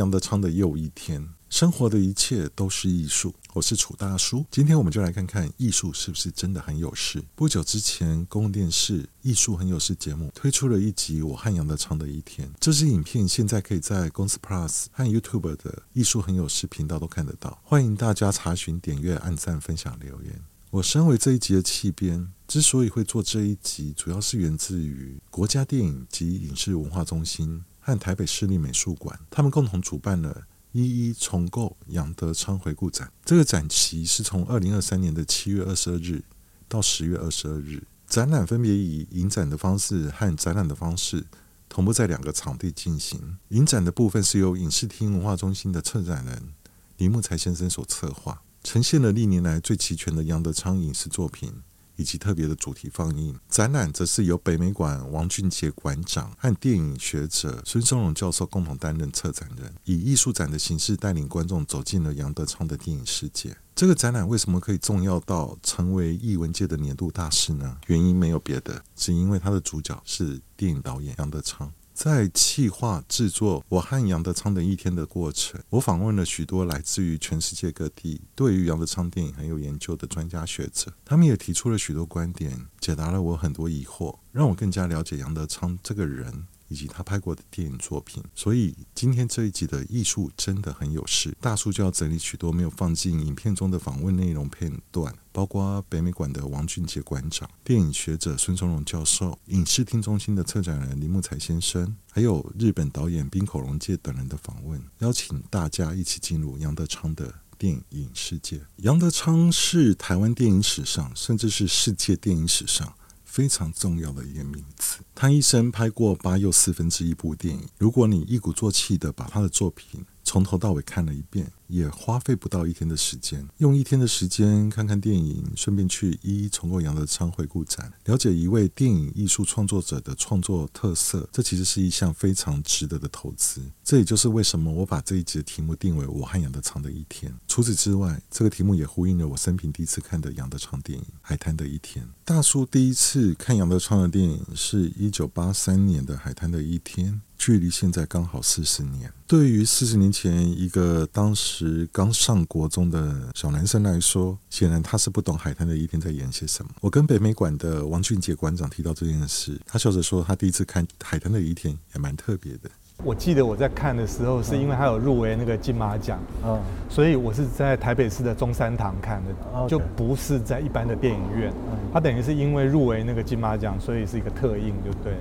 [0.00, 1.28] 杨德昌的又一天。
[1.50, 3.34] 生活的一切都是艺术。
[3.52, 7.22] 我是楚大叔，今天我们就来看看艺术是不是真的很有事。
[7.34, 12.48] 不久之前，公共电视《艺术很有事》节目推出了一集《我和杨德昌的一天》。
[12.58, 20.40] 这支影片现在可以在公司 Plus 和 YouTube 的《艺术很有事》频道都看得到，欢迎大家查询、点阅、按赞、分享、留言。
[20.70, 33.10] 我身为这一集的企编，之所以会做这一集，主要是源自于国家电影及影视文化中心和台北市立美术馆，他们共同主办了一一重构杨德昌回顾展。
[33.24, 36.22] 这个展期是从二零二三年的七月二十二日
[36.68, 41.26] 到十月二十二日，展览分别以影展的方式和展览的方式
[41.68, 43.38] 同步在两个场地进行。
[43.48, 46.52] 影展的部分是由影视厅文化中心的策展人
[46.98, 48.42] 李木才先生所策划。
[48.62, 51.62] 呈现了历年来最齐全的杨德昌影视作品
[52.00, 53.38] 以及特别的主题放映。
[53.50, 63.54] 展览则是由北美馆王俊杰馆长和电影学者孙松荣教授共同担任策展人，以艺术展的形式带领观众走进了杨德昌的电影世界。
[63.74, 67.76] 这个展览为什么可以重要到成为艺文界的年度大事呢？
[67.86, 71.70] 原因没有别的，只因为他的主角是电影导演杨德昌。
[72.02, 86.46] 在企划制作我和杨德昌的一天的过程，我访问了许多来自于全世界各地对于杨德昌电影很有研究的专家学者，他们也提出了许多观点，解答了我很多疑惑，让我更加了解杨德昌这个人。
[86.70, 91.36] 以及他拍过的电影作品，所以今天这一集的艺术真的很有事。
[91.40, 108.60] 大叔就要整理许多没有放进影片中的访问内容片段，包括北美馆的王俊杰馆长、电影学者孙松荣教授、影视厅中心的策展人林木才先生，还有日本导演滨口龙介等人的访问，邀请大家一起进入杨德昌的电影世界。
[108.76, 112.94] 杨德昌是台湾电影史上，甚至是世界电影史上。
[113.30, 114.98] 非常重要的一个名字。
[115.14, 117.68] 他一生拍过八又四分之一部电影。
[117.78, 123.44] 如果你一鼓作气的把他的作品从头到尾看了一遍，也花费不到一天的时间。
[123.56, 133.60] 用一天的时间看看电影，顺便去一一重构杨德昌回顾展，了解一位电影艺术创作者的创作特色，这其实是一项非常值得的投资。
[133.82, 137.34] 这也就是为什么我把这一集的题目定为“我和杨德昌的一天”。
[137.48, 142.04] 除此之外，这个题目也呼应了我生平第一次看的杨德昌电影《海滩的一天》。
[142.24, 147.14] 大叔第一次看杨德昌的电影是一九八三年的《海滩的一天》。
[147.40, 149.10] 距离现在刚好四十年。
[149.26, 156.70] 对于四十年前一个当时刚上国中的小男生来说，显然他是不懂海滩的一天在演些什么。
[156.82, 162.70] 我跟北美馆的王俊杰馆长提到这件事，他笑着说，他第一次看海滩的一天也蛮特别的。
[163.02, 171.50] 我记得我在看的时候，是因为他有入围那个金马奖，嗯，所以我是在台北市的中山堂看的，就不是在一般的电影院。
[171.90, 175.14] 他等于是因为入围那个金马奖，所以是一个特映，就对。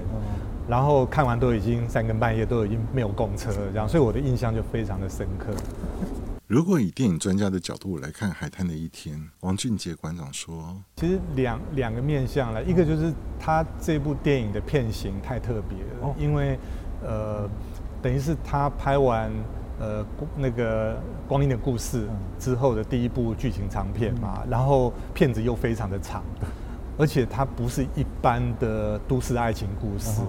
[0.70, 5.48] 然后看完都已经三更半夜，都已经没有公车了，这样，所以我的印象就非常的深刻。
[6.46, 16.58] 如果以电影专家的角度来看《海滩的一天》，王俊杰馆长说，其实两两个面向了，一个就是他这部电影的片型太特别了，因为
[17.04, 17.50] 呃，
[18.02, 19.32] 等于是他拍完
[19.80, 20.06] 呃
[20.38, 20.94] 那个
[21.28, 22.08] 《光阴的故事》
[22.44, 26.24] 之后的第一部剧情长片嘛，然后片子又非常的长，
[26.98, 30.22] 而且它不是一般的都市爱情故事。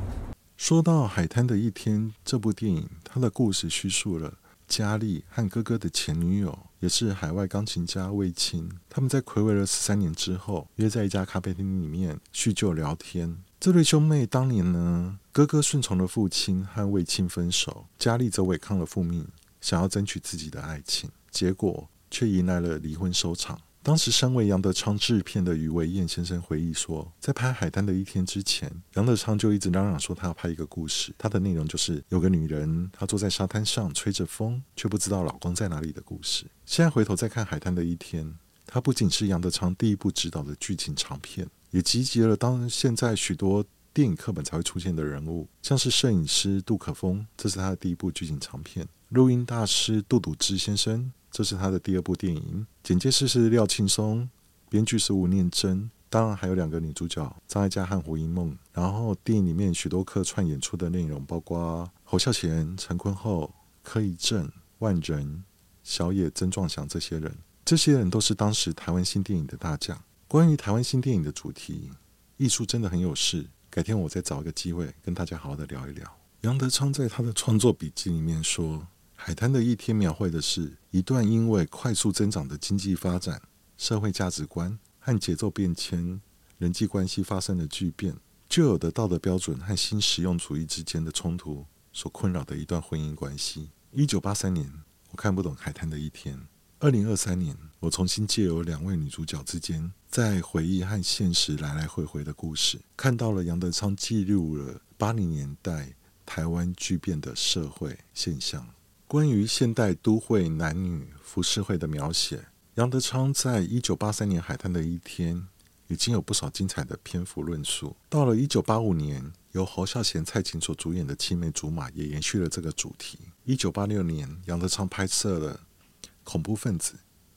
[0.61, 4.35] 说到《海滩的一天》这部电影，它的故事叙述了
[4.69, 13.39] 佳丽和哥哥的前女友，也是海外钢琴家魏青，他们在暌违了十三年之后，约在一家咖啡厅里面叙旧聊天。
[13.59, 19.27] 这对兄妹当年呢，哥哥顺从了父亲和魏青分手，佳丽则违抗了父命，
[19.63, 23.59] 想要争取自己的爱情，结果却迎来了离婚收场。
[23.83, 36.45] 当时，身为杨德昌制片的余维燕先生回忆说，在拍《海滩的一天》之前，杨德昌就一直嚷嚷说他要拍一个故事，他的内容就是有个女人，她坐在沙滩上吹着风，却不知道老公在哪里的故事。
[36.67, 38.27] 现在回头再看《海滩的一天》，
[38.67, 43.65] 它不仅是杨德昌第一部执导的剧情长片，也集结了当现在许多
[43.95, 51.11] 电影课本才会出现的人物，像是摄影师杜可风，这是他的第一部剧情长片；录音大师杜笃之先生。
[51.31, 54.29] 这是他的第二部电影，剪接师是廖庆松，
[54.69, 58.59] 编剧是吴念真，当然还有两个女主角张艾嘉和胡因梦。
[58.73, 63.55] 然后电影里面许多客串演出的内容，包括侯孝贤、陈坤厚、
[63.85, 64.51] 柯一正、
[64.81, 65.45] 万人、
[65.85, 67.33] 小野、曾壮祥这些人，
[67.65, 70.03] 这些人都是当时台湾新电影的大将。
[70.27, 71.93] 关于台湾新电影的主题，
[72.39, 76.05] 艺术真的很有事，改天我再找一个机会跟大家好好的聊一聊。
[76.41, 78.89] 杨德昌在他的创作笔记里面说。
[79.23, 83.41] 海滩的一天描绘的是一段因为快速增长的经济发展、
[83.77, 86.19] 社会价值观和节奏变迁、
[86.57, 88.17] 人际关系发生了巨变，
[88.49, 93.69] 旧有的道德标准和新实用主义之间的冲突所困扰的一段婚姻关系。
[93.93, 94.73] 一九八三年，
[95.11, 96.39] 我看不懂海滩的一天；
[96.79, 105.93] 二零二三年，我重新借由两位女主角之间在回忆和现实来来回回的故事，看到了杨德昌记录了八零年代
[106.25, 108.67] 台湾巨变的社会现象。
[109.11, 112.47] 关于现代都会男女服饰会的描写，
[112.77, 115.49] 杨德昌在一九八三年海滩的一天
[115.89, 117.97] 已经有不少精彩的篇幅论述。
[118.09, 123.19] 到了一九八五年，由侯孝贤、蔡琴所主演的《青梅竹马》也延续了这个主题。
[123.43, 125.61] 一九八六年，杨德昌拍摄了
[126.23, 126.93] 《恐怖分子》，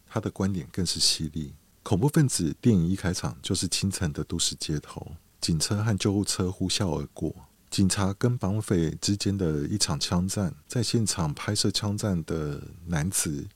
[0.05, 1.47] 他的观点更是犀利。
[1.81, 7.35] 《恐怖分子》电影一开场就是清晨的都市街头，警车和救护车呼啸而过，
[7.73, 13.47] 警察跟绑匪之间的一场枪战，在现场拍摄枪战的男子，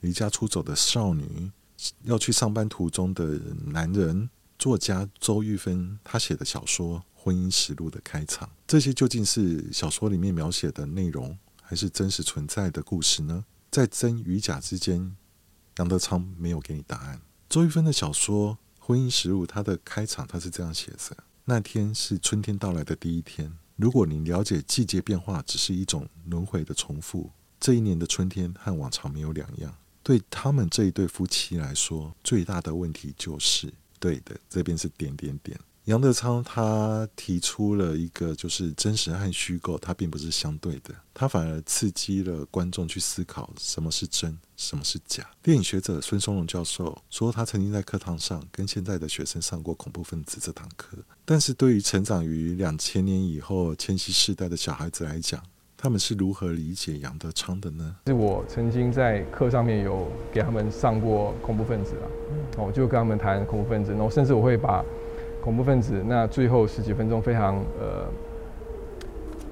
[0.00, 1.50] 离家出走的少女，
[2.04, 7.04] 要去上班途中的男人，作家周玉芬他写的小说。
[7.14, 13.44] 婚姻实录的开场，这些究竟是小说里面描写的内容，还是真实存在的故事呢？
[13.70, 15.14] 在真与假之间，
[15.76, 17.20] 杨德昌没有给你答案。
[17.50, 21.16] 周玉芬的小说《婚姻实录》，它的开场他是这样写的：
[21.50, 23.50] 那天是春天到来的第一天。
[23.76, 29.74] 如果你了解季节变化只是一种轮回的重复，这一年的春天和往常没有两样。
[30.02, 35.58] 对他们这一对夫妻来说，最大的问题就是，对的，这边是点点点。
[35.88, 45.26] 杨德昌他提出了一个，就是真实和虚构，它并不是相对的，他反而刺激了观众去思考什么是真，什么是假。
[45.42, 55.42] 电影学者孙松龙教授说，他曾经在课堂上跟现在的学生上过恐怖分子这堂课，但是对于成长于两千年以后千禧世代的小孩子来讲，
[55.74, 57.96] 他们是如何理解杨德昌的呢？
[58.08, 62.06] 是我曾经在课上面有给他们上过恐怖分子啊，
[62.58, 64.84] 哦，就跟他们谈恐怖分子，然后甚至我会把。
[65.48, 68.04] 恐怖分子，那最后十几分钟非常呃，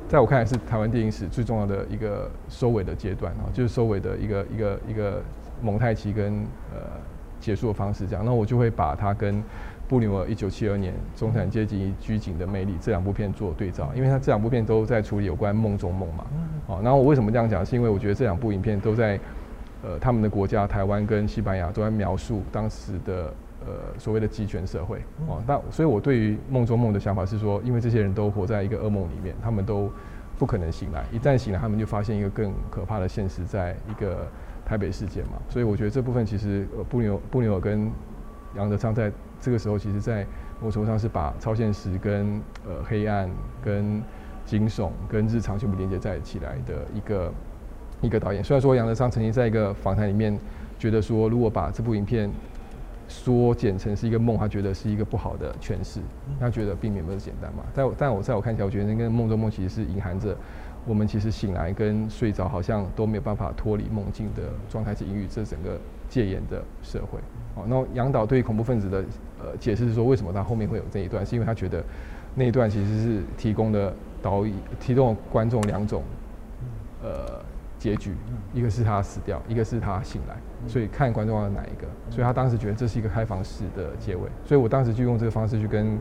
[0.06, 5.22] 在我看来是台湾电影史最重要的一个收尾的阶段啊，就是收尾的一个一个一个
[5.62, 6.34] 蒙太奇跟
[6.70, 6.82] 呃
[7.40, 8.22] 结束的方式这样。
[8.22, 9.42] 那我就会把它跟
[9.88, 16.26] 布纽尔一九七二年《中产阶级拘谨的魅力》这两部片做对照，因为它这两部片都在处理有关梦中梦嘛。
[16.66, 17.64] 哦，然后我为什么这样讲？
[17.64, 19.18] 是因为我觉得这两部影片都在
[19.82, 23.32] 呃他们的国家台湾跟西班牙都在描述当时的。
[23.66, 29.90] 呃，所谓的集权社会哦，但所以我对于梦中梦的想法是说，因为这些人都活在一个噩梦里面，他们都
[30.38, 31.04] 不可能醒来。
[31.10, 34.28] 一旦醒来，他们就发现一个更可怕的现实，在一个
[34.64, 35.32] 台北世界嘛。
[35.48, 37.90] 所以我觉得这部分其实呃，布纽布纽尔跟
[38.54, 39.10] 杨德昌在
[39.40, 40.24] 这个时候，其实在
[40.60, 43.28] 某种程度上是把超现实跟呃黑暗、
[43.62, 44.00] 跟
[44.44, 47.32] 惊悚、跟日常全部连接在一起来的一个
[48.02, 48.44] 一个导演。
[48.44, 50.38] 虽然说杨德昌曾经在一个访谈里面
[50.78, 52.30] 觉得说，如果把这部影片
[53.08, 56.00] 说简成是一个梦，他觉得是一个不好的诠释，
[56.40, 57.62] 他觉得并没有那么简单嘛。
[57.72, 60.36] 在但我在我看起来，我觉得那个梦中梦其实是隐含着
[60.86, 67.18] 我们其实醒来跟睡着好像都没有办法脱离梦境的状态，是隐喻这整个戒严的社会。
[67.54, 69.04] 好，那杨导对于恐怖分子的
[69.40, 71.84] 呃解释是说，为什么他后面会有这一段，是因为他觉得
[72.34, 76.02] 那一段其实是提供了导演提供了观众两种
[77.02, 77.40] 呃。
[77.78, 78.14] 结局，
[78.54, 85.98] 一个是他死掉，一个是他醒来，所以看观众要哪一个，所以他当时觉得这是一个开放式的结尾，所以我当时就用这个方式去跟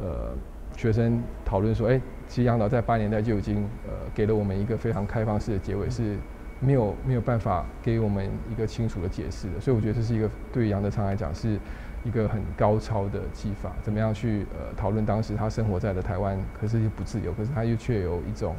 [0.00, 0.34] 呃
[0.76, 6.16] 学生讨论说，哎，其实杨导在八十年代就已经呃给了我们一个非常开放式的结尾，是
[6.60, 11.58] 没有没有办法给我们一个清楚的解释的，所以我觉得这是一个对于杨德昌来讲是
[12.04, 18.54] 一个很高超的技法，怎么样去呃讨论当时他生活在的台湾，可是又不自由，可是他又却有一种。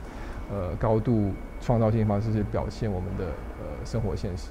[0.50, 4.46] 呃，高度创造性方式去表现我们的呃生活现实。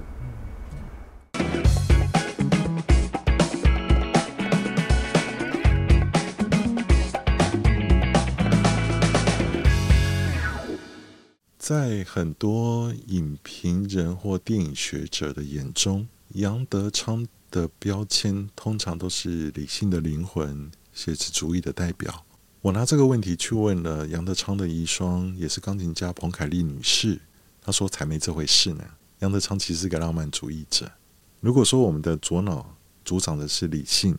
[11.59, 22.26] 在很多影评人或电影学者的眼中，杨德昌的标签通常都是理性的灵魂、写实主义的代表。
[22.67, 27.21] 我拿这个问题去问了杨德昌的遗孀，也是钢琴家彭凯丽女士。
[27.63, 28.85] 她说：“才没这回事呢。
[29.21, 30.91] 杨德昌其实是个浪漫主义者。
[31.39, 34.19] 如果说我们的左脑主掌的是理性，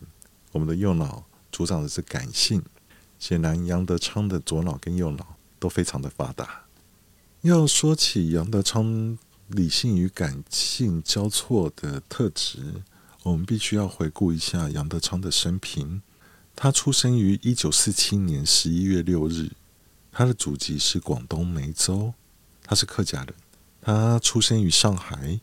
[0.54, 2.64] 我们的右脑主掌的是感性，
[3.20, 6.68] 显然杨德昌的左脑跟右脑都非常的发达。
[7.42, 12.82] 要说起杨德昌理性与感性交错的特质，
[13.24, 16.02] 我们必须要回顾一下杨德昌的生平。”
[16.60, 19.52] 他出生于一九四七年十一月六日，
[20.12, 22.12] 他的祖籍是广东梅州，
[22.64, 23.34] 他是客家人。
[23.80, 25.40] 他出生于上海，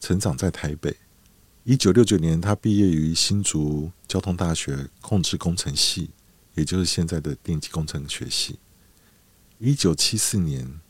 [0.00, 0.96] 成长在台北。
[1.62, 6.10] 一九六九年，他毕业于新竹交通大学控制工程系，
[6.56, 8.58] 也就是现在的电机工程学系。
[9.58, 10.80] 一九七四年，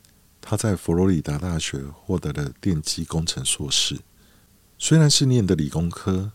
[0.40, 3.98] 他在佛罗里达大学获得了电机工程硕士。
[4.78, 6.32] 虽然是念的理工科，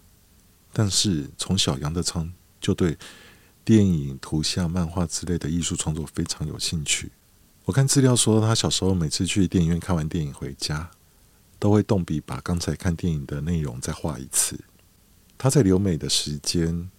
[0.72, 2.96] 但是从小杨德昌就对
[3.66, 7.12] 电影、图像、漫画之类的艺术创作非常有兴趣。
[7.66, 10.92] 我看资料说，他小时候每次去电影院看完电影回家，
[11.60, 14.60] 都会动笔把刚才看电影的内容再画一次。
[15.38, 16.90] 他在留美的时间，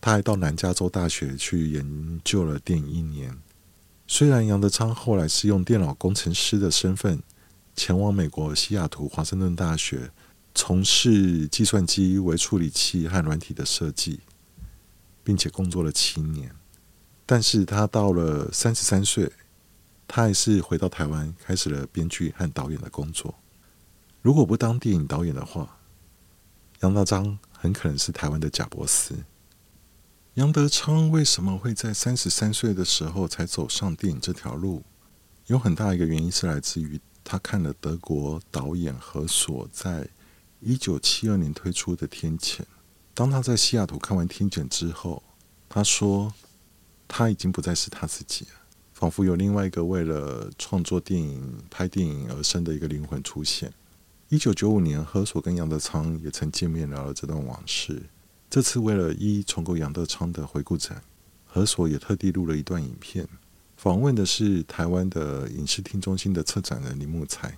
[0.00, 3.36] 他还到南加州大学去研究了电影一年。
[4.06, 7.20] 虽然杨德昌后来是用电脑工程师的身份
[7.74, 10.10] 前往美国西雅图华盛顿大学
[10.54, 14.20] 从事计算机微处理器和软体的设计，
[15.24, 16.54] 并且工作了七年，
[17.26, 19.32] 但是他到了三十三岁，
[20.06, 23.34] 他还是回到台湾开始了编剧和导演的工作。
[24.22, 25.78] 如果不当电影导演的话，
[26.82, 27.36] 杨德昌。
[27.56, 29.14] 很可能是台湾的贾伯斯。
[30.34, 34.82] 杨德昌为什么会在三十三岁的时候才走上电影这条路？
[35.46, 40.06] 有很大一个原因是来自于他看了德国导演荷索在
[40.60, 42.60] 一九七二年推出的《天谴》。
[43.14, 45.22] 当他在西雅图看完《天谴》之后，
[45.68, 46.34] 他说
[47.06, 48.50] 他已经不再是他自己了，
[48.92, 53.72] 仿佛有另外一个为了创作电影、拍电影而生的一个灵魂出现。
[54.30, 58.02] 一九九五年，何所跟杨德昌也曾见面聊了这段往事。
[58.50, 61.00] 这次为了一一重构杨德昌的回顾展，
[61.46, 63.28] 何所也特地录了一段影片，
[63.76, 67.56] 访问的是台湾的影视厅中心的策展人林木才。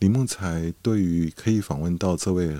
[0.00, 2.58] 林木才对于可以访问到这位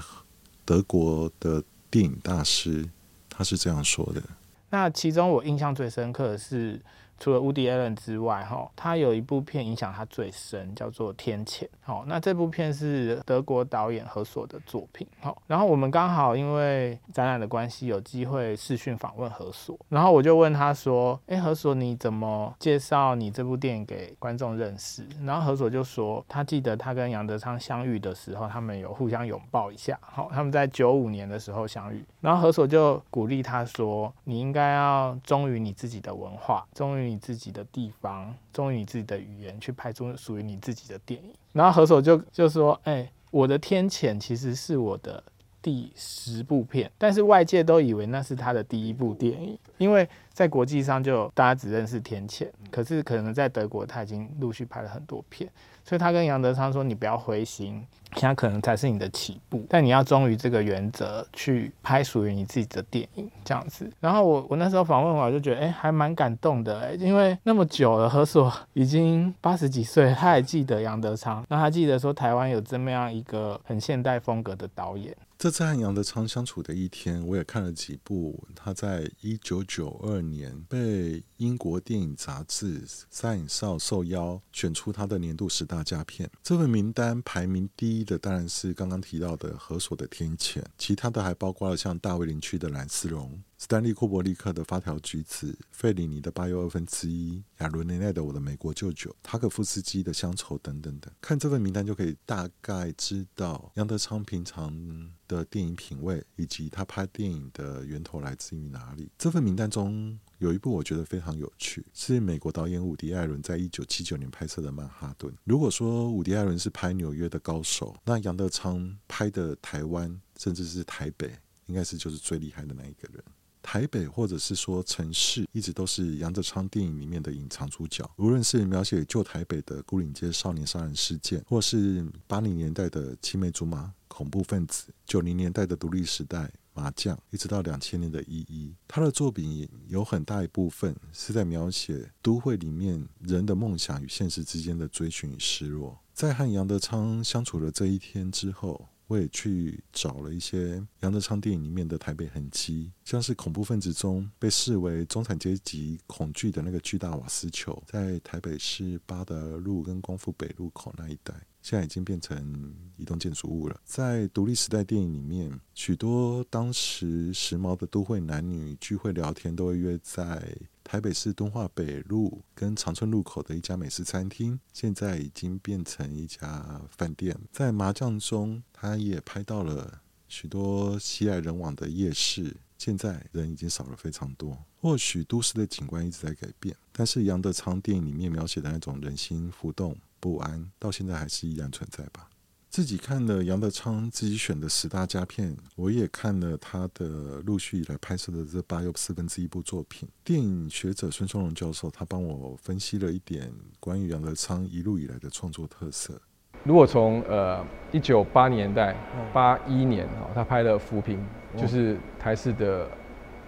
[0.65, 2.89] 德国的电影大师，
[3.29, 4.23] 他是这样说的：
[4.71, 6.81] 那其中我印象最深刻的是。
[7.21, 11.65] 除了 Woody Allen 之外，哈，他有一部片影响他最深，叫做《天谴》。
[11.83, 15.07] 好，那这部片是德国导演何索的作品。
[15.21, 19.79] 好，然后我们刚好因为展览的关系，有机会视讯访问何索。
[19.91, 29.99] 然后我就问他说：“哎，何索，你怎么介绍你这部电影给观众认识？”然后何索就说：“他记得他跟杨德昌相遇的时候，他们有互相拥抱一下。
[30.01, 32.03] 好，他们在九五年的时候相遇。
[32.23, 41.31] 然后何索就鼓励他说：‘你应该要忠于你自己的文化，忠于。’你自己的地方，忠于你自己的语言，去拍出属于你自己的电影。
[41.53, 45.23] 然后何首就就说：“哎、我的《天谴》其实是我的
[45.61, 55.51] 第十部片，但是外界都以为那是他的第一部电影，因为在国际上就大家只认识《天谴》，可是可能在德国他已经陆续拍了很多片，
[55.85, 57.85] 所以他跟杨德昌说：‘你不要灰心。’
[58.17, 63.89] 现在可能才是你的起步，但你要忠于这个原则，去拍属于你自己的电影，这样子。
[64.01, 75.17] 然后我我那时候访问完我就觉得，哎、还蛮感动的，哎，因为那么久了，何所已经八十几岁，他还记得杨德昌，那他记得说台湾有这么样一个很现代风格的导演。
[75.41, 86.31] 这次和杨德昌相处的一天，我也看了几部他在一九九二年被英国电影杂志《Science》受邀选出他的年度十大佳片。
[86.43, 93.33] 这份名单排名第一的当然是刚刚提到的何所的《天谴》，其他的还包括了像大卫林区的《蓝丝绒》。
[93.61, 101.13] 斯丹利·库伯利克的《发条橘子》，费里尼的《八又二分之一》，亚伦·雷奈的《我的美国舅舅》，塔可夫斯基的《乡愁》等等等。
[101.21, 109.11] 看这份名单就可以大概知道杨德昌平常的电影品味，以及他拍电影的源头来自于哪里。
[109.19, 115.31] 这份名单中有一部我觉得非常有趣，是美国导演伍迪·艾伦在一九七九年拍摄的《曼哈顿》。
[115.45, 121.31] 如果说伍迪·艾伦是拍纽约的高手，那杨德昌拍的台湾，甚至是台北，
[121.67, 123.23] 应该是就是最厉害的那一个人。
[123.63, 128.09] 台北，或者是说城市，一直都是杨德昌电影里面的隐藏主角。
[128.17, 145.99] 无论是描写旧台北的牯岭街少年杀人事件，或是八零年代的青梅竹马恐怖分子，九零年代的独立时代麻将，一直到两千年的一一，他的作品有很大一部分是在描写都会里面人的梦想与现实之间的追寻与失落。
[146.15, 148.89] 在和杨德昌相处了这一天之后。
[149.11, 163.81] 我也去找了一些杨德昌电影里面的台北痕迹，像是恐怖分子中被视为中产阶级恐惧的那个巨大瓦斯球，在台北市八德路跟光复北路口那一带，现在已经变成一栋建筑物了。
[163.85, 170.57] 在独立时代电影里面，许多当时时髦的都会男女聚会聊天，都会约在。
[170.91, 177.39] 台北市敦化北路跟长春路口的一家美食餐厅，现在已经变成一家饭店。
[177.53, 184.59] 在麻将中，他也拍到了许多熙来人往的夜市，现在人已经少了非常多。
[184.81, 192.29] 或许都市的景观一直在改变，但是杨德昌电影里面描写的那种人心浮动不安，到现在还是依然存在吧。
[192.71, 200.09] 自己看了杨德昌自己选的十大佳片，我也看了他的陆续以来拍摄的这八又四分之一部作品。
[200.23, 206.15] 电影学者孙松荣教授他帮我分析了一点关于杨德昌一路以来的创作特色。
[206.63, 208.95] 如果从呃一九八零年代
[209.33, 211.19] 八一年啊，他拍了《浮萍》，
[211.61, 212.89] 就是台视的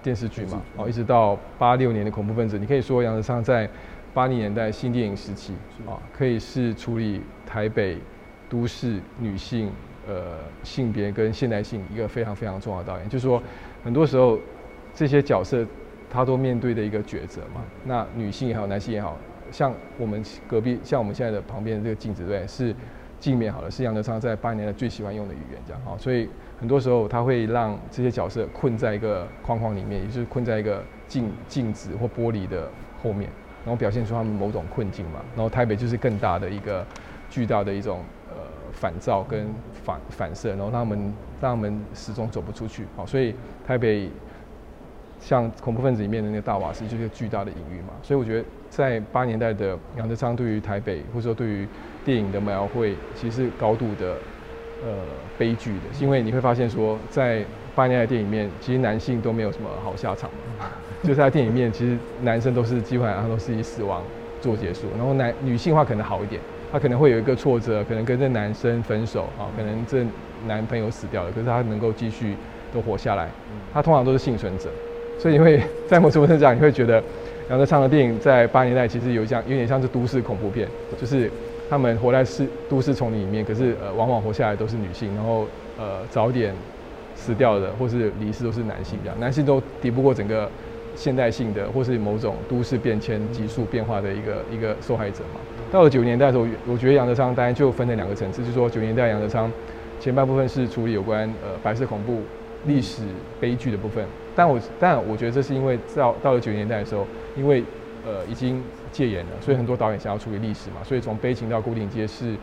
[0.03, 3.71] 电视剧嘛，哦，一直到八六年的《恐怖分子》，你可以说杨德昌在
[4.13, 5.53] 八零年代新电影时期
[5.87, 8.01] 啊，可以是处理台北。
[8.53, 9.71] 都市女性，
[10.07, 13.43] 呃，性别跟现代性一个非常非常重要的导演，就是说，
[13.83, 14.39] 很多时候
[14.95, 15.67] 这些角色
[16.11, 17.63] 他都面对的一个抉择嘛。
[17.83, 19.17] 那女性也好，男性也好，
[19.51, 22.77] 像我们隔壁，像我们现在的旁边的这个镜子，对，是
[23.19, 25.97] 镜面好了，是杨德昌在八年的最喜欢用的语言，这样好。
[25.97, 26.29] 所以
[26.61, 32.69] 很多时候他会让这些角色困在一个框框里面，也就是困在一个镜镜子或玻璃的
[33.03, 33.31] 后面，
[33.65, 35.23] 然后表现出他们某种困境嘛。
[35.35, 36.87] 然后台北就是更大的一个
[37.31, 38.05] 巨大的一种。
[38.73, 39.47] 反照跟
[39.85, 40.99] 反反射，然后让他们
[41.41, 42.85] 让他们始终走不出去。
[42.97, 43.35] 好，所以
[43.67, 44.09] 台北
[45.21, 47.93] 像恐怖分子里面的那个大瓦斯，就是巨大的隐喻嘛。
[48.03, 51.69] 所以我觉得在八年代的杨德昌对于台北，或者说对于
[52.05, 54.17] 电影的描绘，其实是高度的
[54.85, 54.97] 呃
[55.39, 55.83] 悲剧的。
[56.01, 60.29] 因为你会发现说，在八年代电影里面，其实男性都没有什么好下场。
[61.03, 64.03] 就是在电影里面，其实男生都是基本上都是以死亡
[64.41, 66.41] 做结束，然后男女性化可能好一点。
[66.73, 70.03] 他可能会有一个挫折，可能跟这男生分手啊，可能这
[70.47, 72.35] 男朋友死掉了，可是他能够继续
[72.73, 73.29] 都活下来。
[73.75, 74.71] 他通常都是幸存者，
[75.19, 77.03] 所以你会在某种程度上，你会觉得
[77.51, 80.67] 杨德昌的电影在八年代其实有像有点像是都市恐怖片，
[80.99, 81.31] 就是
[81.69, 85.47] 他们活在市都市丛林里面，可是呃往往活下来都是女性，然后
[85.79, 86.55] 呃早点
[87.15, 90.51] 死掉的或是离世都是男性这样，男性都敌不过整个
[90.97, 95.41] 现代性的或是某种都市变迁急速变化的一个一个受害者嘛。
[95.73, 99.51] 到了九十年代的时候，我觉得杨德昌当然就分了两个层次，就是说九十年代杨德昌
[99.99, 102.21] 前半部分是处理有关呃白色恐怖
[102.67, 103.03] 历史
[103.41, 104.05] 悲剧的部分，
[104.37, 107.65] 但我但我觉得这是因为到到了九十年代的时候，因为
[108.05, 112.35] 呃已经戒严了，所以很多导演想要处理历史嘛，所以从悲情到牯岭街是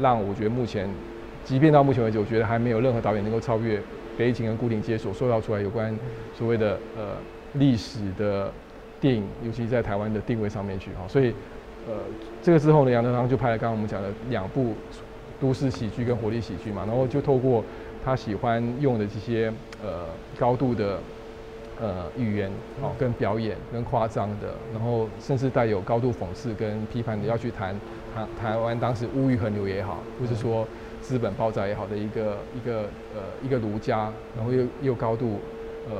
[0.00, 0.88] 让我觉得目前，
[1.44, 3.78] 即便到目前为止，我觉得还没有任何导演能够超越
[4.16, 5.94] 悲情跟牯岭街所塑造出来有关
[6.34, 7.08] 所谓的呃
[7.52, 8.50] 历史的
[8.98, 11.34] 电影，尤其在台湾的定位上面去哈，所以。
[11.86, 11.94] 呃，
[12.42, 14.74] 这个之后呢，杨德昌就拍了刚刚我们讲的两部
[15.40, 17.64] 都市喜剧跟活力喜剧嘛，然后就透过
[18.04, 20.04] 他喜欢用的这些呃
[20.38, 20.98] 高度的
[21.80, 22.50] 呃语言
[22.82, 27.74] 哦，跟表演跟夸张的，然后甚至带有高度讽刺跟批判的，要去谈
[28.14, 30.66] 台台湾当时物欲横流也好，或是说
[31.00, 32.82] 资本爆炸也好的一个一个
[33.14, 35.38] 呃一个儒家，然后又又高度
[35.88, 35.96] 呃。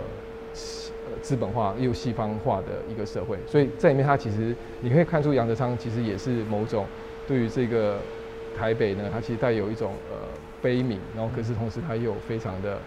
[1.22, 6.86] 资本化又西方化的一个社会，所以在里面，他其实你可以看出杨德昌其实也是某种
[7.26, 7.98] 对于这个
[8.56, 10.16] 台北呢，他其实带有一种呃
[10.60, 12.80] 悲悯，然后可是同时他又非常的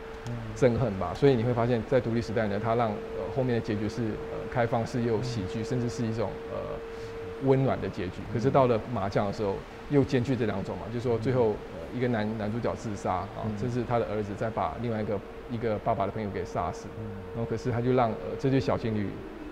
[0.55, 1.13] 憎恨吧。
[1.13, 8.21] 所以你会发现在独立时代呢，他让呃后面的结局是呃开放式又喜剧，甚至是一种呃温暖的结局。
[8.33, 9.55] 可是到了麻将的时候，
[9.89, 15.19] 又兼具这两种嘛，就是说最后呃一个男男主角自杀啊，甚至他的儿子再把另外一个。
[15.51, 16.87] 一个爸爸的朋友给杀死，
[17.35, 19.09] 然后可是他就让呃这对小情侣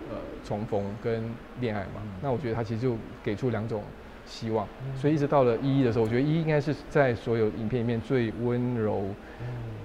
[0.10, 3.84] 呃重逢跟恋爱嘛，那我觉得他其实就给出两种
[4.26, 9.10] 希望，所以一直到了一一的时候，我觉得一应该是在所有影片里面最温柔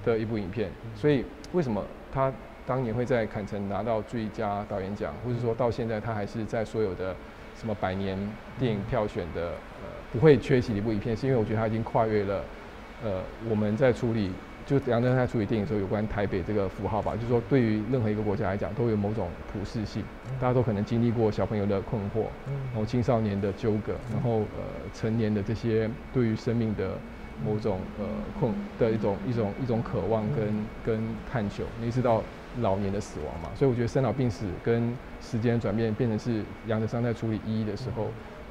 [0.05, 2.33] 的一部影片，所以为什么他
[2.65, 7.13] 当年会在坎城拿到最佳导演奖，或者说到现在他还是在所有的
[7.57, 8.17] 什么百年
[8.57, 9.49] 电影票选的
[9.83, 12.41] 呃不会缺席的一部影片，是因为我觉得他已经跨越了
[13.05, 14.31] 呃我们在处理。
[14.67, 20.03] 就杨德昌在处理电影的时候，有关台北这个符号吧，就是说对于任何一个国家来讲，都有某种普适性。
[20.41, 26.97] 大家都可能经历过小朋友的困惑，然后青少年的纠葛，然后呃成年的这些对于生命的
[27.45, 28.07] 某种呃
[28.41, 30.49] 困的一种一种一种渴望跟
[30.83, 32.23] 跟探求，一直到
[32.63, 33.51] 老年的死亡嘛。
[33.55, 38.07] 所以我觉得生老病死跟时间转变变成是杨德昌在处理一一的时候，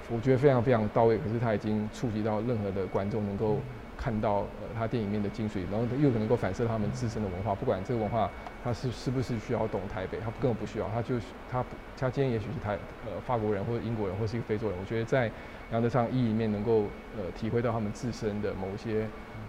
[0.09, 1.17] 我觉得非常非常到位。
[1.17, 3.57] 可是他已经触及到任何的观众能够。
[3.95, 8.29] 看到呃他电影里面的精髓，然后又能够反射他们自身的文化，不管这个文化
[8.61, 11.15] 他是是不是需要懂台北，他根本不需要，他就
[11.49, 11.63] 他
[11.95, 15.31] 他今天也许是台呃法国人或者英国人或是一个非洲人，我觉得在
[15.71, 16.81] 杨德昌一里面能够
[17.15, 19.03] 呃体会到他们自身的某些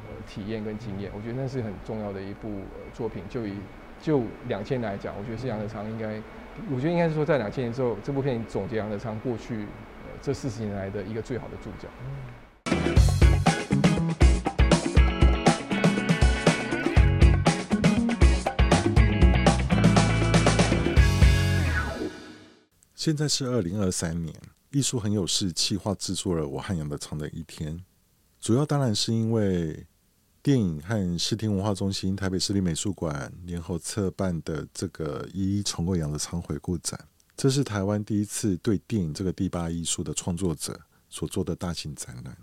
[0.06, 3.24] 呃体验跟经验，我觉得那是很重要的一部呃作品。
[3.28, 3.54] 就以
[4.00, 6.20] 就两千年来讲，我觉得是杨德昌应该，
[6.70, 9.66] 我觉得应该是说在两千年之后，这部片总结杨德昌过去
[10.24, 11.86] 这四十年来的一个最好的注脚。
[22.94, 24.34] 现在是二零二三年，
[24.70, 27.84] 艺术很有事企划制作了我和杨德昌的一天，
[28.40, 29.86] 主要当然是因为
[30.42, 36.98] 电影和视听文化中心、台北市立美术馆联合策办的这个“一一重构杨德昌回顾展”，
[37.36, 42.36] 这是台湾第一次对电影这个第八艺术的创作者所做的大型展览。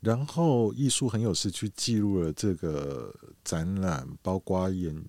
[0.00, 5.00] 然后，艺术很有事去记录了这个展览，包括研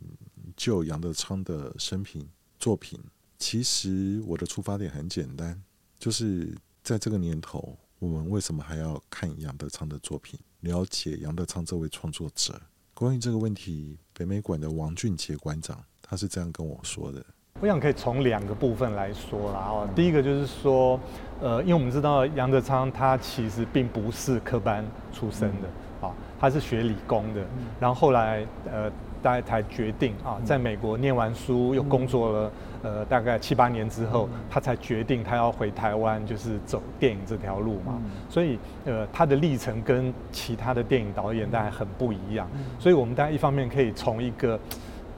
[0.55, 2.29] 究杨德昌的生平
[2.59, 2.99] 作品。
[3.39, 5.59] 其实我的出发点很简单，
[5.97, 10.39] 就是在这个年头，我们为什么还要看杨德昌的作品？
[10.59, 12.61] 了解杨德昌这位创作者。
[12.93, 17.25] 关于这个问题，北美馆的王俊杰馆长他是这样跟我说的
[17.61, 19.67] ：“我想可以从两个部分来说啦。
[19.69, 20.99] 哦，第一个就是说，
[21.41, 25.67] 呃，因为我们知道杨德昌他其实并不是科班出身的，
[26.01, 27.41] 啊、哦，他是学理工的，
[27.79, 28.91] 然后后来呃。”
[29.23, 32.51] 大概才决定啊，在美国念完书又工作了，
[32.83, 37.97] 呃，大概七八年之后，他才决定他要回台湾，就是走电影这条路嘛。
[38.29, 42.45] 所以，呃，他的历程跟其他的电影导演大概很不一样。
[42.77, 44.59] 所以我们大家一方面可以从一个，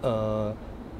[0.03, 0.53] 呃，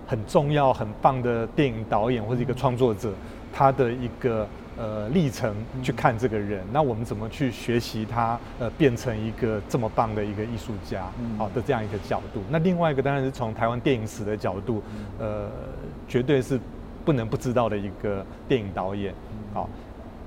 [0.08, 3.14] 很重要、很棒的电影导演或者一个创作者，
[3.54, 4.48] 他的一个。
[4.78, 8.38] 呃，历程去看这个人，那我们怎么去学习他？
[8.60, 11.06] 呃，变成一个这么棒的一个艺术家，
[11.38, 12.42] 好的这样一个角度。
[12.50, 14.84] 那另外一个当然是从台湾电影史的角度，
[15.18, 15.50] 呃，
[16.10, 16.60] 绝对是
[17.06, 19.14] 不能不知道的一个电影导演，
[19.54, 19.70] 好，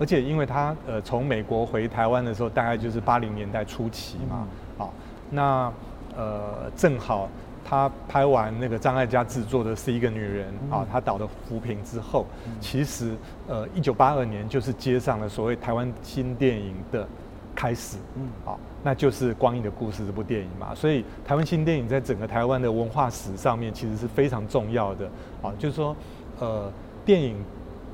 [0.00, 4.46] 而且因为他呃从美国回台湾的时候，大概就是八零年代初期嘛，
[4.78, 4.94] 好，
[5.28, 5.70] 那
[6.16, 7.28] 呃正好。
[7.68, 12.24] 他拍完那个张艾嘉制作的是一个女人啊，他导的扶贫之后，
[12.62, 13.14] 其实
[13.46, 17.06] 呃，一九八二年就是接上了所谓台湾新电影的
[17.54, 20.74] 开始，嗯，好，那就是《光阴的故事》这部电影嘛。
[20.74, 25.04] 所以台湾新电影在整个台湾的文化史上面其实是非常重要的
[25.42, 25.94] 啊，就是说
[26.38, 26.72] 呃，
[27.04, 27.36] 电影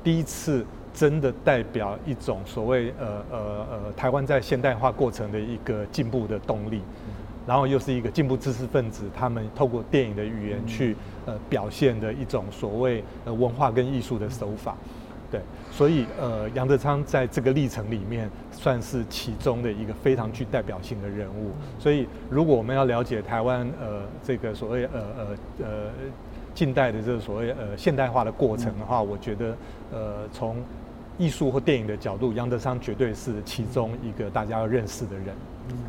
[0.01, 6.81] 第一次真的代表一种所谓呃呃呃台湾在现代化过程的一个进步的动力。
[7.47, 14.75] 然后又是一个进步知识分子，他们透过电影的语言去呃表现的一种所谓呃文化跟艺术的手法，
[15.31, 15.39] 对，
[15.71, 21.51] 所以呃杨德昌在这个历程里面算是其中的一个非常具代表性的人物。
[21.77, 25.27] 所以如果我们要了解台湾呃这个所谓呃呃
[25.65, 25.67] 呃
[26.53, 29.55] 近代的这个所谓呃现代化的过程的话，我觉得
[29.91, 30.55] 呃从
[31.17, 35.35] 艺术或电影的角度，杨德昌绝对是其中一个大家要认识的人。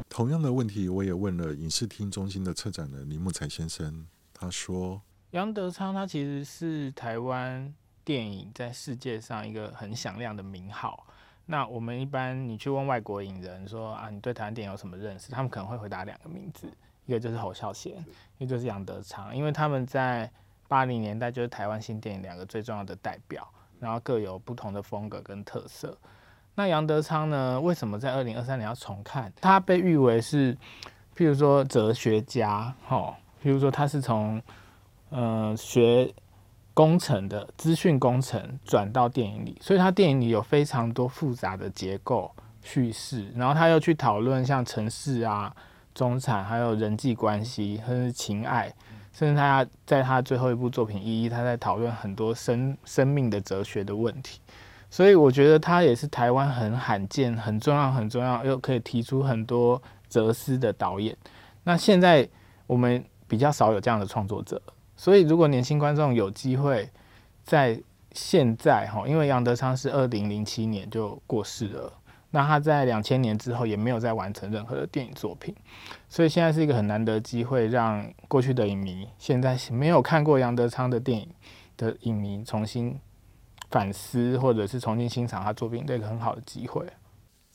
[0.08, 4.06] 同样的问题，我也问了影视厅中心的策展人林木才先生。
[4.32, 11.06] 他说：“杨德昌他其实是台湾电影在世界上一个很响亮的名号。
[11.46, 15.30] 那我们一般你去问外国影人说啊，你对台湾电影有什么认识？
[15.32, 16.68] 他们可能会回答两个名字，
[17.04, 18.04] 一个就是侯孝贤，
[18.38, 20.30] 一个就是杨德昌，因为他们在
[20.68, 23.48] 八零年代就是台湾新电影两个最重要的代表，
[23.80, 25.96] 然后各有不同的风格跟特色。”
[26.58, 27.60] 那杨德昌呢？
[27.60, 29.30] 为什么在二零二三年要重看？
[29.42, 30.54] 他被誉为是，
[31.14, 34.40] 譬如说哲学家，哈，譬如说他是从，
[35.10, 36.10] 呃，学
[36.72, 45.54] 工程的资讯工程转到电影里，所以他电影里有非常多复杂的结构叙事，然后他又去讨论像城市啊、
[45.94, 48.74] 中产，还有人际关系，甚至情爱，
[49.16, 54.40] 甚至他在他最后一部作品《一一》，他在讨论很多生生命的哲学的问题。
[54.90, 61.16] 所以我觉得他也是台湾很罕见、很重要、很重要，又可以提出很多哲思的导演。
[61.64, 62.28] 那现在
[62.66, 64.60] 我们比较少有这样的创作者，
[64.96, 66.86] 所以如果年轻观众有机会
[67.42, 67.80] 在
[68.12, 71.90] 现在哈，因为杨德昌是二零零七年就过世了，
[72.30, 75.54] 那他在两千年之后也没有再完成任何的电影作品，
[76.08, 81.28] 所以现在是一个很难得机会，让过去的影迷、现在没有看过杨德昌的电影
[81.76, 82.98] 的影迷重新。
[83.68, 86.86] 反思或者是重新欣赏他作品的一个很好的机会。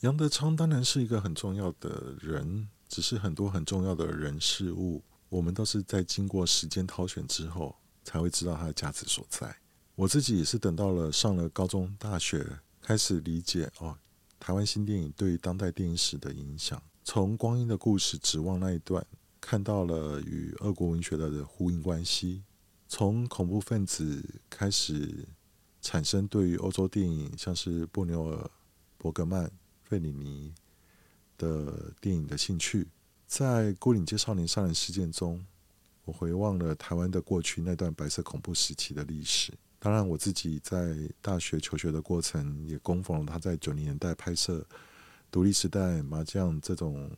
[0.00, 9.56] 杨德昌当然是一个很重要的人，只是很多很重要的人事物，我们都是在经过时间挑选之后才会知道他的价值所在。
[9.94, 12.46] 我自己也是等到了上了高中、大学，
[12.82, 13.96] 开始理解哦，
[14.42, 16.82] 台湾新电影对于当代电影史的影响。
[17.04, 19.06] 从《光阴的故事》指望那一段，
[19.40, 22.42] 看到了与俄国文学的呼应关系；
[22.88, 25.28] 从恐怖分子开始。
[25.80, 28.50] 产生对于欧洲电影，像是布纽尔、
[28.96, 29.50] 伯格曼、
[29.82, 30.54] 费里尼
[31.36, 32.86] 的电影的兴趣，
[33.26, 35.44] 在孤岭街少年杀人事件中，
[36.04, 39.52] 我回望了台湾的过去那段白色恐怖时期的历史。
[39.84, 44.60] 当然，我自己在大学求学的过程，也供奉了他在九零年代拍摄
[45.28, 47.10] 《独立时代》、《麻将》这种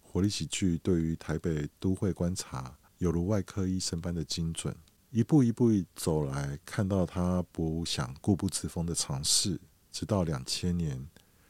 [0.00, 4.74] 活力喜剧，对于台北都会观察，犹如外科医生般的精准。
[5.10, 9.60] 一步一步走来，看到他不想固步自封的尝试，
[9.92, 11.06] 直到两千年，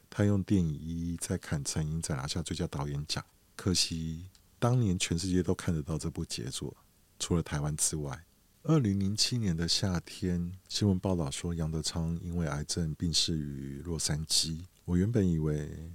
[0.09, 3.23] 他用电影《一一》在坎城影展拿下最佳导演奖。
[3.55, 4.25] 可惜
[4.59, 6.75] 当年全世界都看得到这部杰作，
[7.17, 8.25] 除了台湾之外。
[8.63, 14.59] 二零零七年的夏天，新闻报道说杨德昌因为癌症病逝于洛杉矶。
[14.83, 15.89] 我原本以为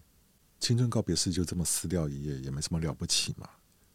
[0.59, 3.47] 青春告别式就这么撕掉一页，也没什么了不起嘛。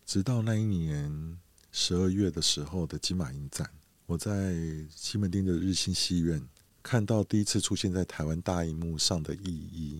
[0.05, 1.39] 直到那一年
[1.71, 3.67] 十二月的时候的金马影展，
[4.05, 4.55] 我在
[4.91, 6.39] 西门町的日新戏院
[6.83, 9.99] 看到第一次出现在台湾大荧幕上的《一一》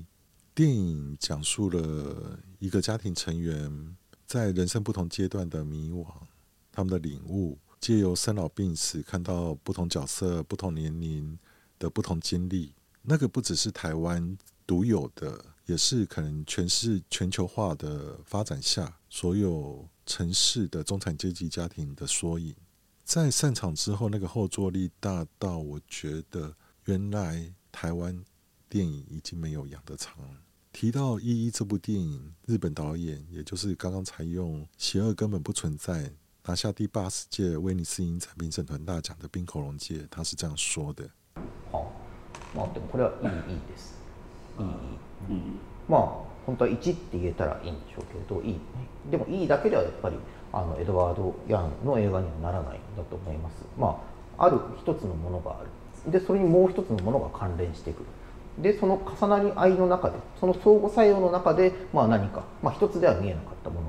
[0.54, 6.06] 电影，讲述了一个家庭成员在人生不同阶段的迷惘，
[6.72, 7.58] 他们的领悟。
[7.80, 11.38] 借由生老病死，看到不同角色、不同年龄
[11.78, 14.38] 的不同经历，那个不只是台湾
[14.68, 22.54] 独有的，也是可能全是全球化的发展下所有城市的中产阶级家庭的缩影。
[23.06, 26.54] 在散场之后，那个后坐力大到我觉得，
[26.86, 28.24] 原来台湾
[28.68, 30.16] 电影已经没有杨德昌。
[30.72, 36.14] 提到《一一》这部电影，日本导演，也就是刚刚才用“邪恶根本不存在”。
[36.46, 41.04] 拿下第八十届威尼斯影展评审团大奖的滨口龙介，他是这样说的
[41.72, 41.92] ：“好，
[42.56, 44.00] まあでもこれはいいです。
[44.58, 44.64] い
[45.34, 45.42] い。
[45.88, 46.02] まあ
[46.46, 48.60] 本当は一って言えたらいいんでしょうけど、いい。
[49.12, 50.16] でもいいだけではやっぱり
[50.52, 53.56] あのエドワード・ヤンの映画にはならないんだと思います。
[53.78, 54.02] ま
[54.38, 56.12] あある一つのものがある。
[56.12, 58.06] でそれにもう一つのものが関连してくる。
[58.64, 63.89] でその重なり合いの中で、その相互作用の中で、まあ何か、まあ一つでは见えなかったもの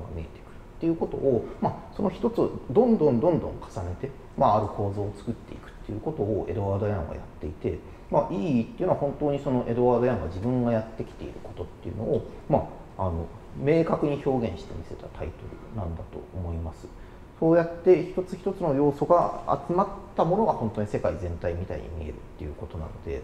[0.81, 2.37] っていうことを、まあ、その一つ
[2.71, 7.77] どんどんどんどん重ねて、まあ、ある构造を作っていくっていうことをエドワード・ヤンはやっていて、
[8.09, 12.67] まあ、いいっていうのは本当にそのエドワード・ヤンが自分がやってきていることっていうのを、ま
[12.97, 15.33] あ、あの明确に表现してみせたタイト
[15.75, 16.87] ルなんだと思います。
[17.39, 23.23] そうやって一つ一つの要素が集まったものが本当に世界全体みたいに见えるっていうことなので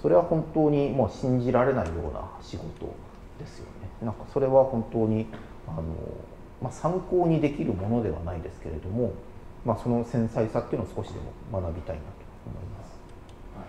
[0.00, 2.94] それは本当にもう信じられないような仕事
[3.38, 3.88] ですよね。
[4.02, 5.26] なんかそれは本当に
[5.66, 5.82] あの
[6.61, 9.13] まあ、参考にできるものではないですけれども、
[9.65, 11.19] まあ、その繊细さっていうのを少しで
[11.51, 12.07] も学びたいなと
[12.45, 12.93] 思います。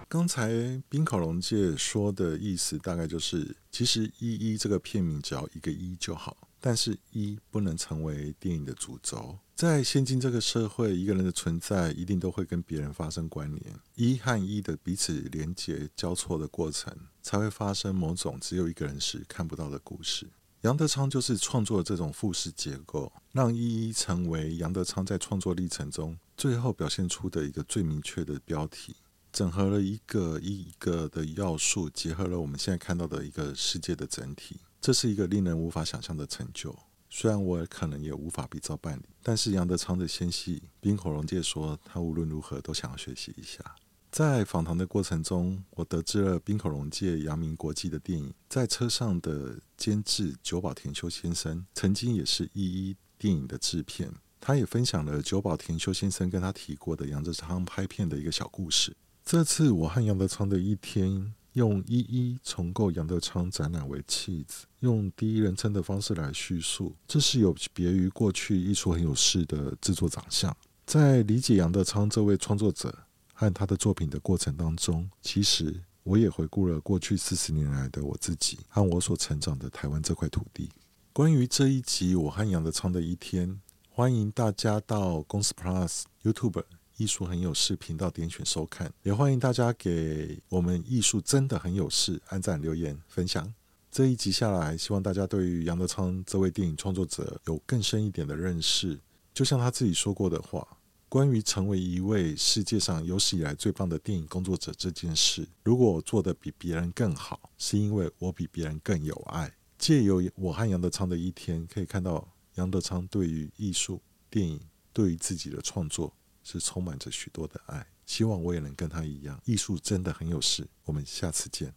[0.08, 9.38] 刚才滨口龙介说的意思大概就是，其实“一一”这个片名只要一个“一”就好，但是“一”不能成为电影的主轴。
[9.56, 20.28] 在现今这个社会，一个人的存在一定都会跟别人发生关联，“一”和“一”的彼此连接交错的过程，才会发生某种只有一个人时看不到的故事。
[20.63, 28.93] 杨德昌就是创作这种复式结构，让一一成为杨德昌在创作历程中最后表现出的一个最明确的标题，
[29.31, 34.59] 整合了一个一个的要素，结合了我们现在看到的一个世界的整体。
[34.81, 36.77] 这是一个令人无法想象的成就。
[37.09, 43.63] 虽然我可能也无法比照办理，但是杨德昌的纤细，冰口龙介说他无论如何都想要学习一下。
[44.11, 48.33] 在访谈的过程中，我得知了滨口龙介阳明国际的电影。
[48.49, 54.11] 在车上的监制久保田修先生，曾经也是一一电影的制片。
[54.41, 58.95] 他也分享了久保田修先生跟他提过的杨德昌拍片的一个小故事。
[59.23, 66.95] 这次我和杨德昌的一天，用一一重构杨德昌展览为契子，用第一人称的方式来叙述。
[67.07, 70.55] 这是有别于过去艺术很有事的制作长相。
[70.87, 73.03] 在理解杨德昌这位创作者。
[73.39, 75.73] 和他的作品的过程当中，其实
[76.03, 80.69] 我也回顾了过去四十年来的我自己和我所成长的台湾这块土地。
[81.13, 83.57] 关于这一集我和杨德昌的一天，
[83.89, 86.61] 欢迎大家到公司 Plus YouTube
[86.97, 93.53] 艺术很有事频道点选收看，也欢迎大家给我们艺术真的很有事按赞、留言、分享。
[93.89, 98.99] 这一集下来，希望大家对于杨德昌这位电影创作者有更深一点的认识。
[99.33, 100.67] 就像他自己说过的话。
[101.09, 109.51] 关于成为一位世界上有史以来最棒的电影工作者这件事，如果我做得比别人更好，是因为我比别人更有爱。
[109.79, 114.61] 借由我和杨德昌的一天，可以看到杨德昌对于艺术、电影、
[114.93, 117.87] 对于自己的创作是充满着许多的爱。
[118.05, 120.67] 希望我也能跟他一样，艺术真的很有事。
[120.85, 121.73] 我们下次见。